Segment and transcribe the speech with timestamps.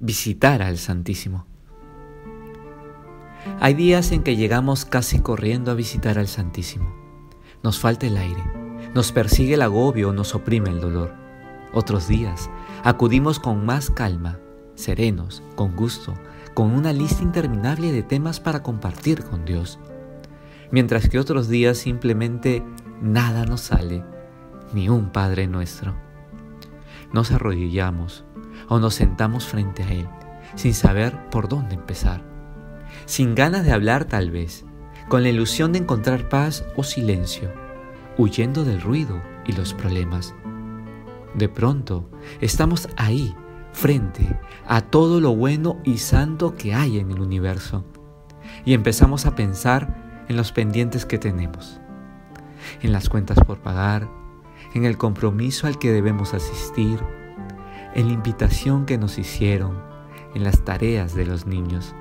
[0.00, 1.44] visitar al Santísimo.
[3.60, 6.90] Hay días en que llegamos casi corriendo a visitar al Santísimo.
[7.62, 8.42] Nos falta el aire,
[8.94, 11.12] nos persigue el agobio nos oprime el dolor.
[11.74, 12.50] Otros días
[12.82, 14.38] acudimos con más calma,
[14.74, 16.14] serenos, con gusto,
[16.54, 19.78] con una lista interminable de temas para compartir con Dios.
[20.70, 22.64] Mientras que otros días simplemente
[23.02, 24.02] nada nos sale,
[24.72, 25.94] ni un Padre nuestro.
[27.12, 28.24] Nos arrodillamos
[28.70, 30.08] o nos sentamos frente a Él,
[30.54, 32.22] sin saber por dónde empezar,
[33.04, 34.64] sin ganas de hablar tal vez,
[35.08, 37.52] con la ilusión de encontrar paz o silencio,
[38.16, 40.34] huyendo del ruido y los problemas.
[41.34, 42.08] De pronto,
[42.40, 43.34] estamos ahí,
[43.72, 47.84] frente a todo lo bueno y santo que hay en el universo,
[48.64, 51.80] y empezamos a pensar en los pendientes que tenemos,
[52.82, 54.08] en las cuentas por pagar,
[54.74, 57.00] en el compromiso al que debemos asistir,
[57.94, 59.82] en la invitación que nos hicieron,
[60.34, 61.94] en las tareas de los niños,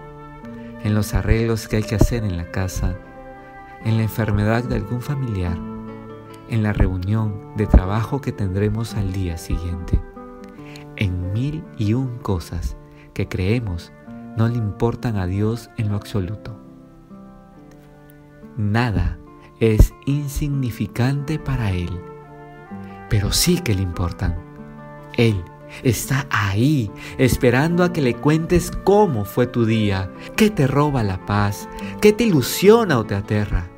[0.83, 2.97] en los arreglos que hay que hacer en la casa,
[3.83, 5.57] en la enfermedad de algún familiar,
[6.49, 9.99] en la reunión de trabajo que tendremos al día siguiente,
[10.95, 12.77] en mil y un cosas
[13.13, 13.91] que creemos
[14.37, 16.57] no le importan a Dios en lo absoluto.
[18.57, 19.17] Nada
[19.59, 21.89] es insignificante para Él,
[23.09, 24.37] pero sí que le importan.
[25.17, 25.43] Él
[25.83, 31.25] está ahí, esperando a que le cuentes cómo fue tu día, qué te roba la
[31.25, 31.67] paz,
[32.01, 33.69] qué te ilusiona o te aterra.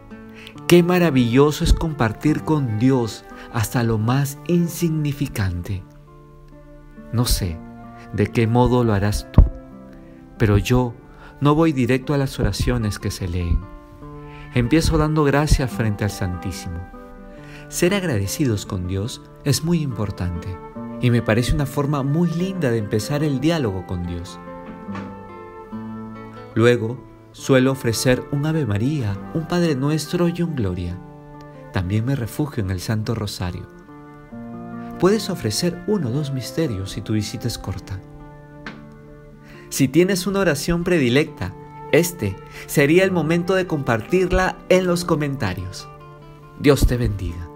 [0.68, 5.84] Qué maravilloso es compartir con Dios hasta lo más insignificante.
[7.12, 7.58] No sé
[8.14, 9.44] de qué modo lo harás tú,
[10.38, 10.94] pero yo
[11.42, 13.60] no voy directo a las oraciones que se leen.
[14.54, 16.80] Empiezo dando gracias frente al Santísimo.
[17.68, 20.48] Ser agradecidos con Dios es muy importante
[21.02, 24.40] y me parece una forma muy linda de empezar el diálogo con Dios.
[26.54, 31.00] Luego, suelo ofrecer un Ave María, un Padre Nuestro y un Gloria.
[31.74, 33.68] También me refugio en el Santo Rosario.
[35.00, 38.00] Puedes ofrecer uno o dos misterios si tu visita es corta.
[39.70, 41.56] Si tienes una oración predilecta,
[41.92, 42.36] este
[42.68, 45.88] sería el momento de compartirla en los comentarios.
[46.60, 47.51] Dios te bendiga.